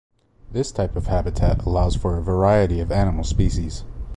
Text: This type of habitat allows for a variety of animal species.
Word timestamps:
This 0.51 0.71
type 0.71 0.95
of 0.95 1.05
habitat 1.05 1.63
allows 1.63 1.95
for 1.95 2.17
a 2.17 2.23
variety 2.23 2.79
of 2.79 2.91
animal 2.91 3.23
species. 3.23 3.83